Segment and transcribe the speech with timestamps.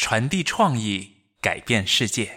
[0.00, 2.30] 传递创意，改变世界。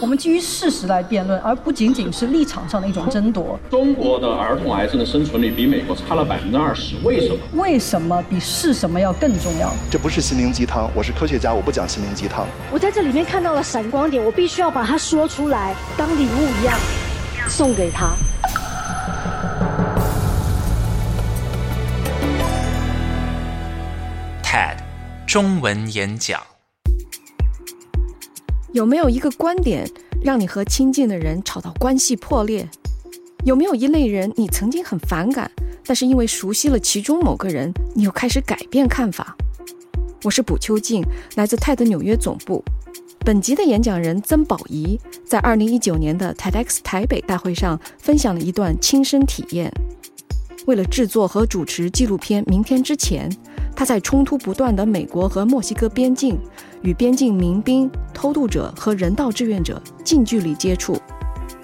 [0.00, 3.60] 我们基于事实来辩论，而不仅仅是立场上的一种争夺。
[3.70, 7.38] 中国的儿童癌症的生存率比美国差了百分之二十，为什么？
[7.52, 9.70] 为什么比是什么要更重要？
[9.90, 12.46] 这不是心灵鸡汤，我是科学家，我不讲心灵鸡汤。
[12.72, 16.78] 我在这里面看到了闪光点，我必须要把它说出来，当礼物一样
[17.46, 18.16] 送给他。
[24.42, 24.78] TED
[25.26, 26.40] 中文演讲。
[28.76, 29.90] 有没有一个观点
[30.22, 32.68] 让你和亲近的人吵到关系破裂？
[33.46, 35.50] 有没有一类人你曾经很反感，
[35.86, 39.34] 但是因为熟悉了其中某个人，你又开始改变看法？
[40.24, 41.02] 我是卜秋静，
[41.36, 42.62] 来自泰德纽约总部。
[43.20, 49.72] 本集的演讲人曾宝仪在2019年的 TEDx 台北大会上分享了一段亲身体验。
[50.66, 53.30] 为了制作和主持纪录片《明天之前》，
[53.76, 56.38] 他在冲突不断的美国和墨西哥边境，
[56.80, 60.98] 与边境民兵、偷渡者和人道志愿者近距离接触。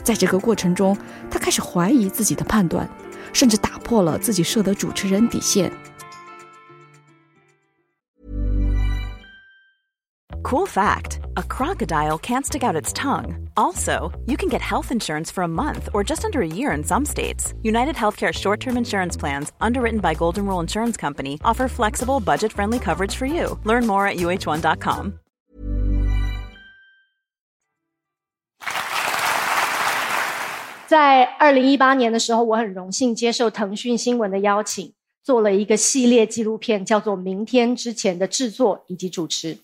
[0.05, 0.95] 在这个过程中，
[1.31, 2.87] 他开始怀疑自己的判断，
[3.33, 5.73] 甚至打破了自己设的主持人底线。
[10.43, 13.50] Cool fact a crocodile can't stick out its tongue.
[13.56, 16.84] Also, you can get health insurance for a month or just under a year in
[16.84, 17.54] some states.
[17.64, 22.52] United Healthcare short term insurance plans, underwritten by Golden Rule Insurance Company, offer flexible, budget
[22.52, 23.58] friendly coverage for you.
[23.64, 25.20] Learn more at uh1.com.
[30.88, 39.58] 在二零一八年的时候，我很荣幸接受腾讯新闻的邀请，做了一个系列纪录片，叫做《明天之前》的制作以及主持。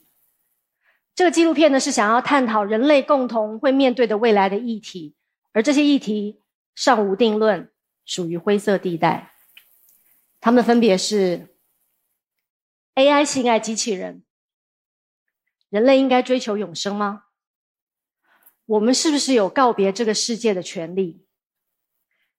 [1.18, 5.16] 这个纪录片呢，是想要探讨人类共同会面对的未来的议题，
[5.50, 6.40] 而这些议题
[6.76, 7.72] 尚无定论，
[8.04, 9.34] 属于灰色地带。
[10.38, 11.48] 它们分别是
[12.94, 14.22] AI 性爱机器人，
[15.70, 17.24] 人类应该追求永生吗？
[18.66, 21.26] 我们是不是有告别这个世界的权利？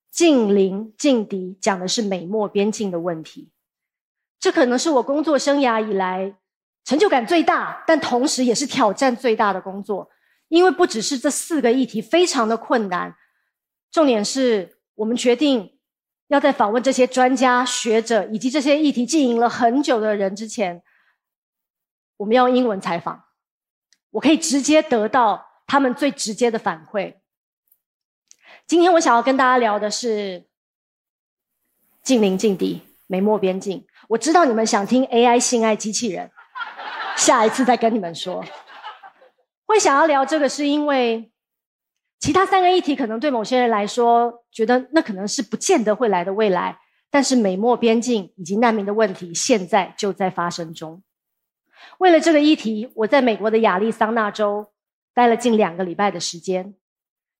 [0.09, 3.51] 近邻近敌讲的是美墨边境的问题，
[4.39, 6.37] 这可能是我工作生涯以来
[6.83, 10.09] 成就感最大，但同时也是挑战最大的工作。
[10.47, 13.15] 因为不只是这四个议题非常的困难，
[13.91, 15.77] 重点是我们决定
[16.29, 20.81] 要在访问这些专家学者以及这些议题经营了很久的人之前，
[22.17, 23.25] 我们要用英文采访，
[24.09, 27.13] 我可以直接得到他们最直接的反馈。
[28.65, 30.47] 今天我想要跟大家聊的是
[32.01, 33.85] 近邻近敌、美墨边境。
[34.07, 36.31] 我知道你们想听 AI 性爱机器人，
[37.19, 38.43] 下一次再跟你们说。
[39.65, 41.31] 会想要聊这个，是因为
[42.19, 46.79] 其他三个议题可能对某些人来说，觉得那可能是不见得会来的未来。
[47.11, 51.03] 但是美墨边境以及难民的问题，现在就在发生中。
[51.97, 54.71] 为了这个议题，我在美国的亚利桑那州
[55.13, 56.75] 待了近两个礼拜的时间。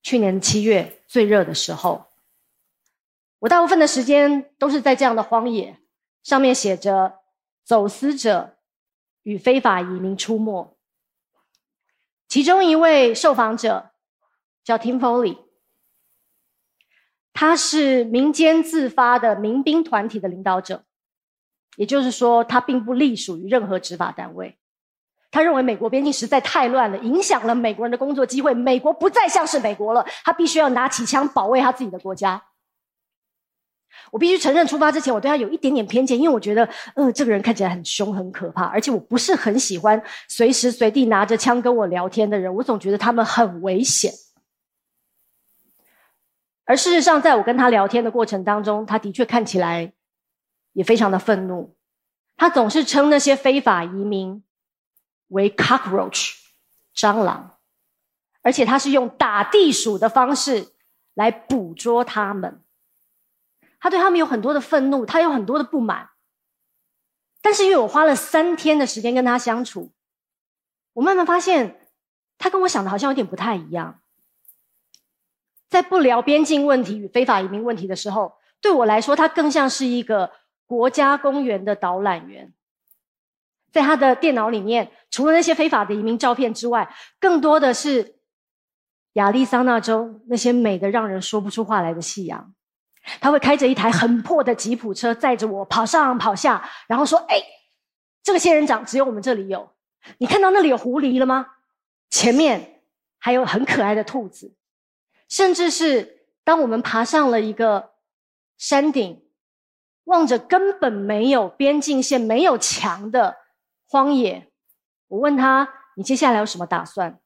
[0.02, 2.06] 去年七月最热的时候，
[3.40, 5.78] 我大部分的时间都是在这样的荒野，
[6.24, 7.20] 上面写着
[7.66, 8.56] “走私者
[9.30, 10.76] 与非法移民出没”。
[12.28, 13.92] 其中一位受访者
[14.64, 15.38] 叫 Tim Foley，
[17.32, 20.84] 他是民间自发的民兵团体的领导者，
[21.76, 24.58] 也就是说，他并不隶属于任何执法单位。
[25.32, 28.52] 他认为美国边境实在太乱了，影响了美国人的工作机会。
[28.52, 32.49] 美国不再像是美国了，他必须要拿起枪保卫他自己的国家。
[34.12, 42.54] 我必须承认，出发之前我对他有一点点偏见，因为我觉得，呃，这个人看起来很凶、很可怕，而且我不是很喜欢随时随地拿着枪跟我聊天的人。
[42.56, 44.12] 我总觉得他们很危险。
[46.66, 49.94] 而事实上，在我跟他聊天的过程当中，他的确看起来
[50.74, 51.76] 也非常的愤怒。
[52.38, 54.44] 他总是称那些非法移民
[55.30, 56.36] 为 cockroach
[56.96, 57.58] 蟑螂，
[58.42, 60.68] 而且他是用打地鼠的方式
[61.16, 62.62] 来捕捉他们。
[63.80, 66.10] 他对他们有很多的愤怒，他有很多的不满。
[67.42, 69.94] 但是因为我花了三天的时间跟他相处，
[70.94, 71.88] 我慢慢发现，
[72.38, 74.02] 他跟我想的好像有点不太一样。
[75.70, 80.32] 在不聊边境问题与非法移民问题的时候，对我来说，他更像是一个
[80.66, 82.54] 国家公园的导览员。
[83.72, 88.16] 在他的电脑里面，除了那些非法的移民照片之外，更多的是
[89.14, 92.54] 亚利桑那州那些美的让人说不出话来的夕阳。
[93.20, 97.42] 他会开着一台很破的吉普车，载着我跑上跑下，然后说：“哎，
[98.24, 99.72] 这个仙人掌只有我们这里有。
[100.18, 101.46] 你看到那里有狐狸了吗？
[102.10, 102.82] 前面
[103.18, 104.56] 还有很可爱的兔子。
[105.28, 107.92] 甚至是当我们爬上了一个
[108.58, 109.24] 山顶，
[110.06, 113.38] 望着根本没有边境线、没有墙的
[113.88, 114.52] 荒野，
[115.08, 117.20] 我问他：你接下来有什么打算？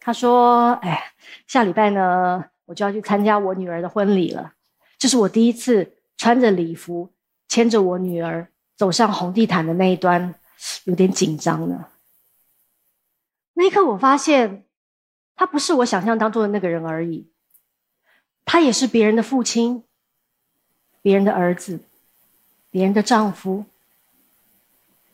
[0.00, 1.12] 他说：哎，
[1.46, 4.54] 下礼拜呢？”我就要去参加我女儿的婚礼了，
[4.98, 7.12] 这是我第一次穿着礼服
[7.48, 10.34] 牵着我女儿走上红地毯的那一端，
[10.84, 11.86] 有点紧张呢。
[13.52, 14.64] 那一刻，我发现
[15.36, 17.28] 他不是我想象当中的那个人而已，
[18.44, 19.84] 他也是别人的父亲，
[21.02, 21.80] 别人的儿子，
[22.70, 23.66] 别人的丈夫，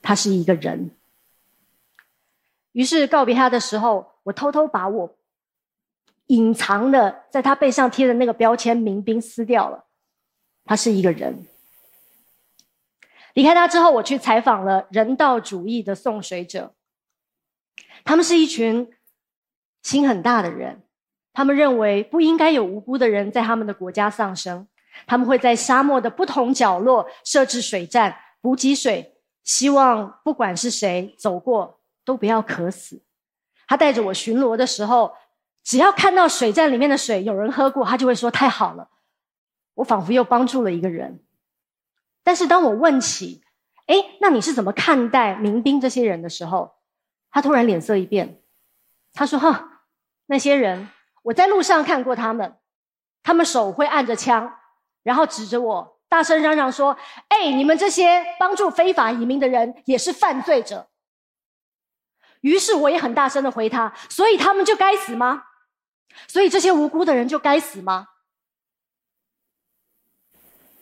[0.01, 0.91] 他是一个人。
[2.73, 5.17] 于是告别他的时候，我偷偷把我。
[6.31, 9.87] 隐藏的，在他背上贴的那个标签“民兵”撕掉了，
[10.65, 11.45] 他是一个人。
[13.35, 16.73] 离开他之后，我去采访了人道主义的送水者，
[18.05, 18.93] 他们是一群
[19.83, 20.85] 心很大的人，
[21.33, 24.69] 他们认为不应该有无辜的人在他们的国家丧生，
[25.09, 33.03] 他们会在沙漠的不同角落设置水站补给水，希望不管是谁走过都不要渴死。
[33.67, 35.13] 他带着我巡逻的时候。
[35.63, 38.89] 只要看到水站里面的水有人喝过，他就会说太好了。
[39.75, 41.23] 我仿佛又帮助了一个人。
[42.23, 43.43] 但是当我问起，
[43.87, 46.75] 哎，那你是怎么看待民兵这些人的时候，
[47.31, 48.43] 他突然脸色一变，
[49.13, 49.85] 他说：“哈，
[50.27, 50.89] 那些人
[51.23, 52.57] 我在路上看过他们，
[53.23, 54.55] 他们手会按着枪，
[55.03, 56.97] 然后指着我，大声嚷嚷说
[57.29, 60.89] ：‘哎，你们这些帮助非法移民的人也是犯罪者。’
[62.43, 65.45] 于是我也很大声的回他：所以他们就该死吗？”
[66.29, 68.09] 所以这些无辜的人就该死吗？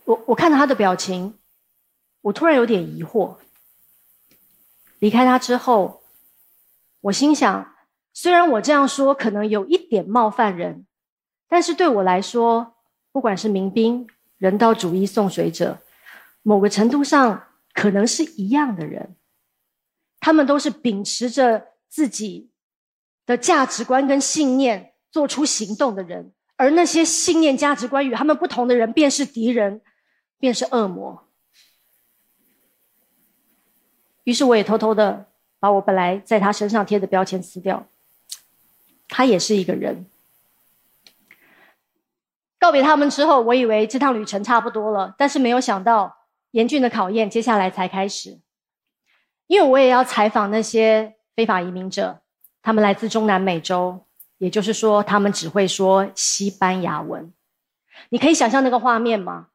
[0.04, 1.38] 我我看到他的表情，
[2.22, 3.36] 我突然有点疑惑。
[4.98, 6.02] 离开他之后，
[7.02, 7.74] 我心想：
[8.12, 10.86] 虽然我这样说可能有一点冒犯人，
[11.46, 12.76] 但是对我来说，
[13.12, 14.08] 不管是民兵、
[14.38, 15.78] 人道主义送水者，
[16.42, 19.16] 某个程度上可能是一样的人。
[20.20, 22.50] 他们都是秉持着自己
[23.24, 24.94] 的价值观跟信念。
[25.10, 29.80] 做出行动的人，而那些信念、价值观与他们不同的人，便是敌人，
[30.38, 31.24] 便是恶魔。
[34.24, 35.26] 于是，我也偷偷的
[35.58, 37.86] 把我本来在他身上贴的标签撕掉。
[39.08, 40.04] 他也是一个人。
[42.58, 48.38] 告别他们之后，我以为这趟旅程差不多了，但是没有想到，严峻的考验接下来才开始。
[49.46, 52.20] 因为我也要采访那些非法移民者，
[52.60, 54.04] 他们来自中南美洲。
[54.38, 57.32] 也就是说，他们只会说西班牙文。
[58.10, 59.48] 你可以想象那个画面吗？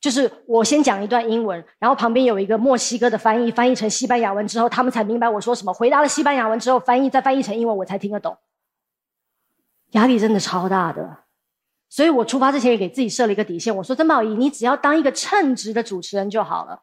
[0.00, 5.74] 就是我先讲一段英文，然后旁边有一个墨西哥的翻译，翻译成西班牙文之后，他们才明白我说什么。
[5.74, 8.38] 回答了西班牙文之后，翻译再翻译成英文，我才听得懂。
[9.90, 11.24] 压力真的超大的，
[11.88, 13.74] 所以我出发之前也给自己设了一个底线。
[13.74, 16.80] 我说：曾宝仪，你只要当一个称职的主持人就好了，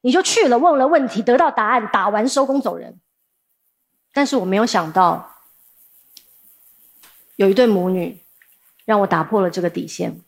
[0.00, 2.98] 你就去了，问了问题，得到答案，打完收工走人。
[4.12, 5.36] 但是我没有想到。
[7.38, 8.20] 有一对母女，
[8.84, 10.20] 让我打破了这个底线。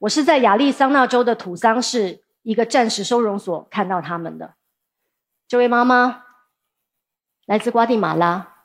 [0.00, 4.56] 我是在亚利桑那州的土桑市一个暂时收容所看到他们的。
[5.48, 6.24] 这位妈妈
[7.46, 8.56] 来自瓜地马拉，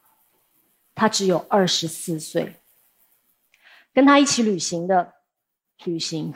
[0.94, 2.58] 她只有二十四岁。
[3.94, 5.14] 跟她一起旅行的
[5.86, 6.34] 旅行，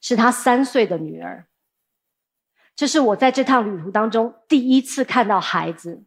[0.00, 1.46] 是她三岁的女儿。
[2.74, 6.02] 这是我在这趟旅途当中第一次看到孩子。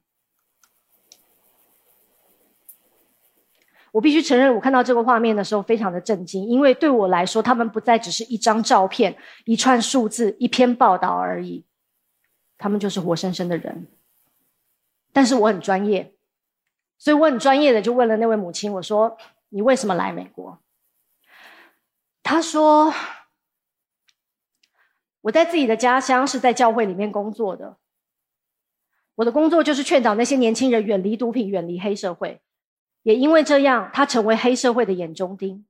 [3.91, 11.65] 我必须承认，我看到这个画面的时候非常的震惊，因为对我来说，他们不再只是一张照片、一串数字、一篇报道而已，
[12.57, 13.87] 他们就是活生生的人。
[15.11, 16.15] 但是我很专业，
[16.97, 19.17] 所以我很专业的就问了那位母亲：“我说，
[19.49, 20.61] 你为什么来美国？”
[22.23, 22.93] 他说
[25.19, 27.75] ：“我在自己的家乡是在教会里面工作的，
[29.15, 32.41] 我的工作就是劝导那些年轻人远离毒品、远离黑社会。”
[33.03, 35.65] 也因为这样，他成为黑社会的眼中钉。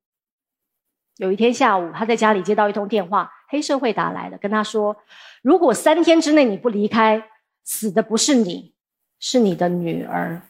[1.17, 4.95] 有一天下午，他在家里接到一通电话，黑社会打来的，跟他说
[5.43, 7.23] ：“如果三天之内你不离开，
[7.63, 8.73] 死的不是你，
[9.19, 10.41] 是你的女儿。”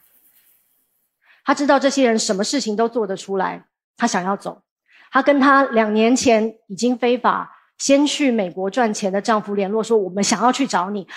[1.43, 3.65] 他知道这些人什么事情都做得出来，
[3.97, 4.61] 他想要走。
[5.11, 11.07] 他跟他两年前已经非法先去美国赚钱的丈夫联络，说：“我们想要去找你。”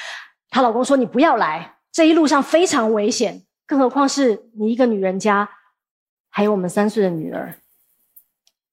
[0.50, 5.48] 她老公说：“你不要来，这一路上非常危险，更何况是你一个女人家，
[6.28, 7.58] 还有我们三岁的女儿。”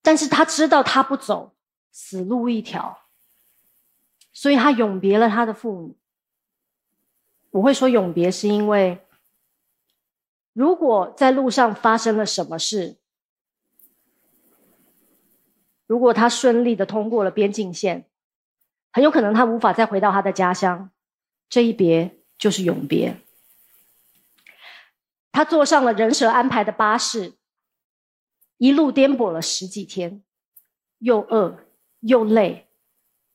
[0.03, 1.53] 但是他知道他不走，
[1.91, 3.03] 死路一条，
[4.33, 5.95] 所以他永别了他的父母。
[7.51, 9.05] 我会说永别，是因为
[10.53, 12.97] 如果在路上发生了什么事，
[15.85, 18.07] 如果他顺利的通过了边境线，
[18.91, 20.89] 很有可能他无法再回到他的家乡。
[21.47, 23.17] 这一别就是永别。
[25.31, 27.33] 他坐上了人蛇安排的巴士，
[28.57, 30.21] 一路颠簸了十几天，
[30.99, 31.57] 又饿
[32.01, 32.67] 又累，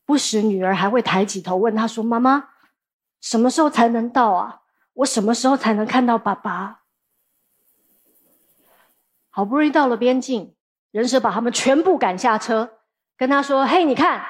[0.05, 2.51] 不时女儿还会抬起头问他说：“妈妈。”
[3.21, 4.61] 什么时候才能到啊？
[4.93, 6.83] 我什么时候才能看到爸爸？
[9.31, 10.55] 好不容易到了边境，
[10.91, 12.79] 人蛇把他们全部赶下车，
[13.17, 14.25] 跟他说：“嘿，你看，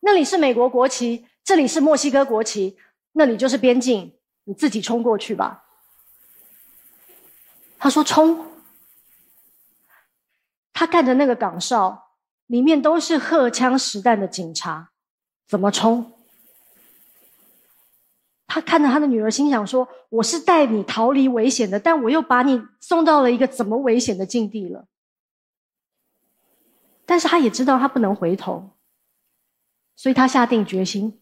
[0.00, 2.76] 那里是美国国旗，这里是墨西哥国旗，
[3.12, 5.64] 那里就是边境，你自己冲过去吧。”
[7.82, 8.46] 他说：“冲！”
[10.72, 12.12] 他看着那个岗哨，
[12.46, 14.92] 里面都是荷枪实弹的警察，
[15.48, 16.12] 怎么冲？
[18.46, 24.86] 他看着他的女儿，心想说：“我是带你逃离危险的，但我又把你送到了一个怎么危险的境地了。”
[27.04, 28.70] 但是他也知道他不能回头，
[29.96, 31.20] 所以他下定决心。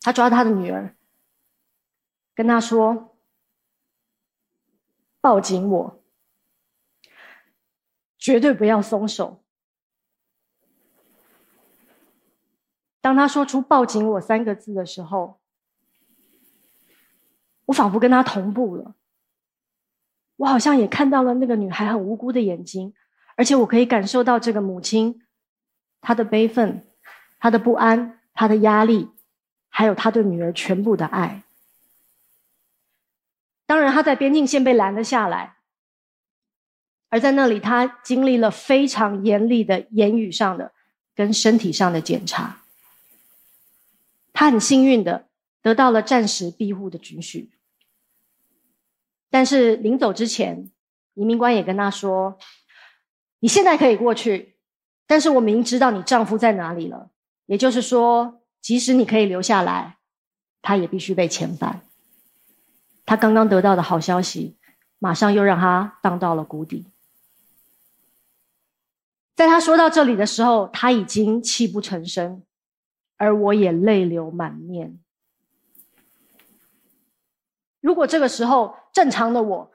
[0.00, 0.96] 他抓他的女儿，
[2.34, 3.14] 跟他说
[5.20, 6.02] ：“抱紧我，
[8.18, 9.42] 绝对不要松手。”
[13.02, 15.40] 当他说出“抱紧我”三个字的时候，
[17.66, 18.94] 我仿佛跟他同步了，
[20.36, 22.92] 我好像也看到了那个女孩很无辜的眼睛，
[23.36, 25.22] 而且我可以感受到这个母亲，
[26.02, 26.86] 她的悲愤，
[27.38, 29.08] 她的不安，她的压力，
[29.70, 31.42] 还有她对女儿全部的爱。
[33.70, 35.58] 当然，他在边境线被拦了下来，
[37.08, 40.72] 而在那里，他经历了非常严厉的言语上的
[41.14, 42.62] 跟身体上的检查。
[44.32, 45.28] 他很幸运的
[45.62, 47.52] 得到了暂时庇护的准许。
[49.30, 50.68] 但是临走之前，
[51.14, 52.40] 移民官也跟他说
[53.38, 54.56] ：“你现在可以过去，
[55.06, 57.12] 但是我明知道你丈夫在哪里了。
[57.46, 59.98] 也就是说，即使你可以留下来，
[60.60, 61.82] 他也必须被遣返。”
[63.10, 64.56] 他刚刚得到的好消息，
[65.00, 66.86] 马上又让他荡到了谷底。
[69.34, 72.44] 在他说到这里的时候，他已经泣不成声，
[73.16, 75.00] 而我也泪流满面。
[77.80, 79.72] 如果这个时候正常的我，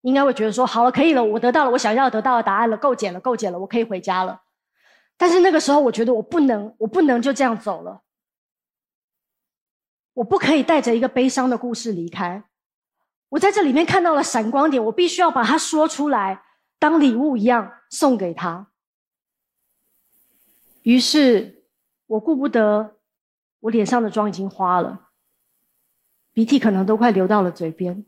[0.00, 4.42] 应该会觉得说好了，可以了，我得到了我想要得到的答案了，够解了，够解了，我可以回家了。
[5.16, 8.02] 但是那个时候，我觉得我不能，我不能就这样走了。
[10.14, 12.42] 我不可以带着一个悲伤的故事离开。
[13.32, 16.44] 我在这里面看到了闪光点，我必须要把它说出来，
[16.78, 18.70] 当礼物一样送给他。
[20.82, 21.64] 于是，
[22.06, 22.98] 我顾不得
[23.60, 25.08] 我脸上的妆已经花了。
[26.34, 28.04] 鼻涕可能都快流到了嘴边。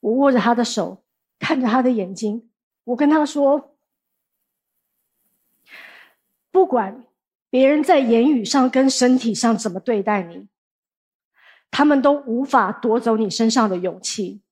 [0.00, 1.02] 我握着他的手，
[1.38, 2.50] 看着他的眼睛，
[2.84, 3.76] 我跟他说
[6.52, 7.06] ：“不管
[7.48, 10.48] 别人在言语上跟身体上怎么对待你，
[11.70, 14.42] 他们都无法夺走你身上的勇气。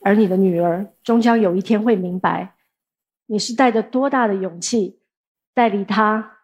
[0.00, 2.56] 而你的女儿终将有一天会明白，
[3.26, 5.00] 你是带着多大的勇气，
[5.54, 6.38] 带领她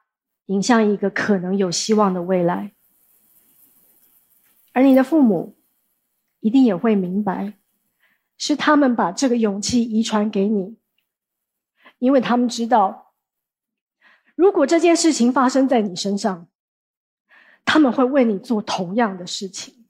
[0.47, 2.73] 迎向一个可能有希望的未来。”
[4.73, 5.59] 而你的父母
[6.39, 7.55] 一定也会明白，
[8.37, 10.79] 是他们把这个勇气遗传给你，
[11.99, 13.13] 因为他们知道，
[14.37, 16.47] 如果这件事情发生在你身上，
[17.71, 19.75] 他们会为你做同样的事情。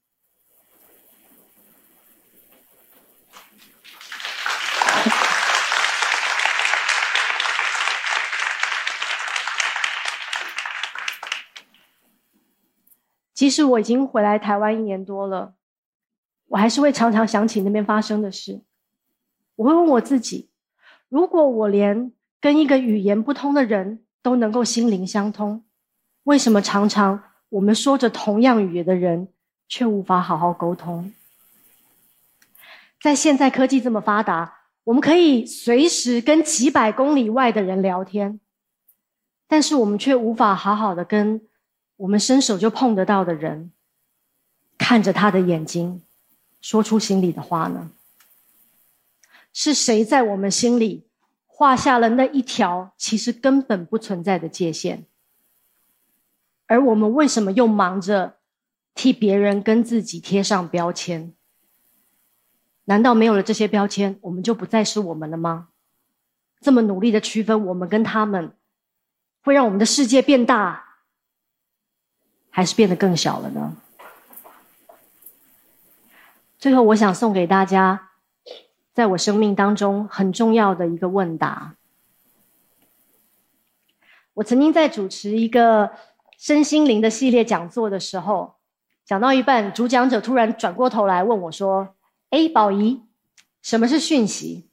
[13.33, 15.55] 即使我已经回来台湾一年多了，
[16.49, 18.65] 我还是会常常想起那边发生的事。
[19.55, 20.51] 我会问我自己：
[21.09, 25.65] 如果我连跟一个语言不通的人都能够心灵相通，
[26.25, 29.29] 为什么常常我们说着同样语言的人
[29.69, 31.13] 却无法好好沟通？
[33.01, 38.41] 在现在科技这么发达，我们可以随时跟几百公里外的人聊天，
[39.47, 41.41] 但是我们却无法好好的跟。
[41.97, 43.73] 我们伸手就碰得到的人，
[44.79, 46.01] 看着他的眼睛，
[46.61, 47.91] 说出心里的话呢？
[49.53, 51.09] 是谁在我们心里
[51.45, 55.07] 画下了那一条其实根本不存在的界限？
[56.69, 58.37] 而我们为什么又忙着
[58.95, 61.33] 替别人跟自己贴上标签？
[62.85, 65.69] 难道没有了这些标签，我们就不再是我们了吗？
[66.61, 68.53] 这么努力的区分我们跟他们，
[69.43, 70.97] 会让我们的世界变大，
[72.51, 73.77] 还是变得更小了呢？
[76.59, 78.11] 最后，我想送给大家，
[78.93, 81.77] 在我生命当中很重要的一个问答。
[84.35, 85.93] 我曾经在主持一个。
[86.39, 88.55] 身心灵的系列讲座的时候，
[89.05, 91.97] 讲到一半，主讲者突然转过头来问我说
[92.31, 93.03] ：“哎，宝仪，
[93.61, 94.71] 什么是讯息？”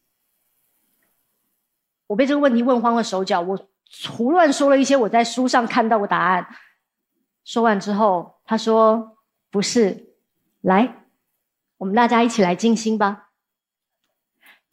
[2.06, 3.68] 我被这个问题问慌了手脚，我
[4.08, 6.48] 胡乱说了一些我在书上看到的答案。
[7.44, 9.18] 说完之后，他说
[9.50, 10.14] ：“不是，
[10.62, 11.08] 来，
[11.78, 13.32] 我们大家一起来静心吧。”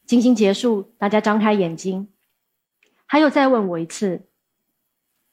[0.04, 2.12] 静心结束，大家张开眼睛。
[3.08, 4.28] 他又再问我一次：“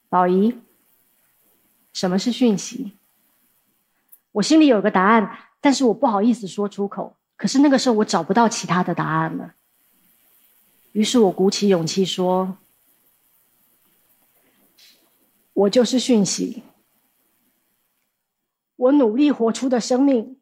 [0.07, 0.57] 宝仪。”
[1.93, 2.93] 什么是讯息？
[4.31, 7.17] 我心里有个答案，但是我不好意思说出口。
[7.35, 9.55] 可是那个时候我找不到其他的答案了，
[10.91, 12.57] 于是我鼓起勇气说
[15.53, 16.63] ：“我就是讯息。
[18.75, 20.37] 我努力活出的生命，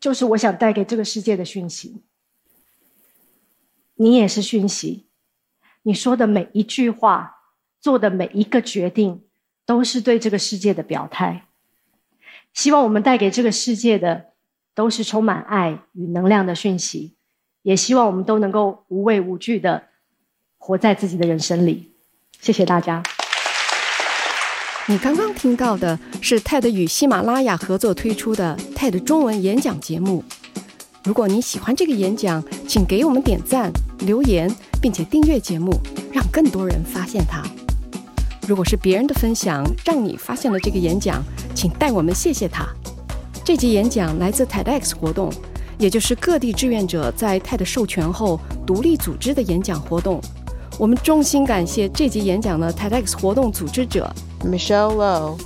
[0.00, 2.02] 就是我想带给这个世界的讯息。
[3.96, 5.06] 你也是讯息，
[5.82, 7.36] 你说的每一句话，
[7.80, 9.24] 做的每一个决定。”
[9.66, 11.46] 都是对这个世界的表态。
[12.52, 14.26] 希望我们带给这个世界的
[14.74, 17.14] 都是充满爱与能量的讯息，
[17.62, 19.84] 也希望我们都能够无畏无惧的
[20.58, 21.92] 活在自己的人生里。
[22.40, 23.02] 谢谢大家。
[24.86, 30.24] 你刚刚听到的是 TED 与喜马拉雅合作推出的 TED 中文演讲节目。
[31.04, 35.80] 如果你喜欢这个演讲，请给我们点赞、留言，并且订阅节目，
[36.12, 37.42] 让更多人发现它。
[38.46, 41.22] 如果是别人的分享让你发现了这个演讲，
[41.54, 42.66] 请代我们谢谢他。
[43.44, 45.32] 这集演讲来自 TEDx 活动，
[45.78, 50.20] 也就是各地志愿者在 TED 授权后独立组织的演讲活动。
[50.76, 54.12] 我们衷心感谢这集演讲的 TEDx 活动组织者
[54.44, 55.38] Michelle Low。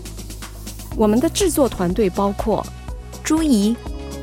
[0.96, 2.66] 我们的制作团队包括
[3.22, 3.76] 朱怡、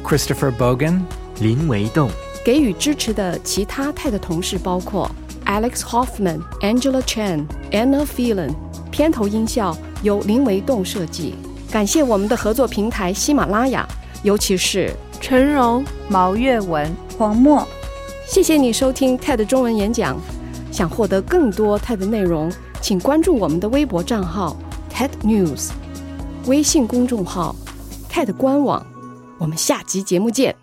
[0.04, 1.02] Christopher Bogan、
[1.40, 2.10] 林维栋。
[2.44, 5.10] 给予支持的其他 TED 同事包括。
[5.46, 8.54] Alex Hoffman、Angela Chen、Anna Phelan，
[8.92, 11.36] 片头音效由林维栋设计。
[11.72, 13.88] 感谢我们的合作平台喜马拉雅，
[14.24, 17.68] 尤其是陈荣、毛月文、黄墨。
[18.28, 20.18] 谢谢你收听 TED 中文演讲。
[20.72, 22.52] 想获得更多 TED 内容，
[22.82, 24.58] 请关注我们的微博账号
[24.92, 25.70] TED News，
[26.48, 27.56] 微信公众号
[28.12, 28.84] TED 官网。
[29.38, 30.63] 我们下集节目见。